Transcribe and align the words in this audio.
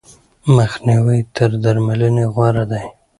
مخنیوی 0.55 1.19
تر 1.35 1.49
درملنې 1.63 2.25
غوره 2.33 2.63
دی. 2.71 2.85